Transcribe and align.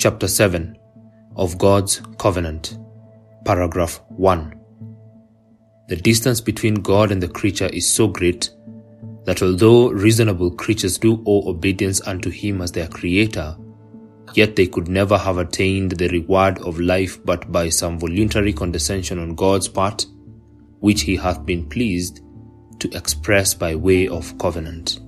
Chapter 0.00 0.28
7 0.28 0.78
of 1.36 1.58
God's 1.58 2.00
Covenant, 2.16 2.78
Paragraph 3.44 4.00
1. 4.08 4.58
The 5.88 5.96
distance 5.96 6.40
between 6.40 6.76
God 6.76 7.12
and 7.12 7.22
the 7.22 7.28
creature 7.28 7.66
is 7.66 7.92
so 7.92 8.08
great 8.08 8.48
that 9.26 9.42
although 9.42 9.90
reasonable 9.90 10.52
creatures 10.52 10.96
do 10.96 11.22
owe 11.26 11.50
obedience 11.50 12.00
unto 12.06 12.30
Him 12.30 12.62
as 12.62 12.72
their 12.72 12.88
Creator, 12.88 13.58
yet 14.32 14.56
they 14.56 14.66
could 14.66 14.88
never 14.88 15.18
have 15.18 15.36
attained 15.36 15.90
the 15.90 16.08
reward 16.08 16.58
of 16.60 16.80
life 16.80 17.22
but 17.26 17.52
by 17.52 17.68
some 17.68 17.98
voluntary 17.98 18.54
condescension 18.54 19.18
on 19.18 19.34
God's 19.34 19.68
part, 19.68 20.06
which 20.78 21.02
He 21.02 21.14
hath 21.14 21.44
been 21.44 21.68
pleased 21.68 22.22
to 22.78 22.88
express 22.96 23.52
by 23.52 23.74
way 23.74 24.08
of 24.08 24.38
covenant. 24.38 24.98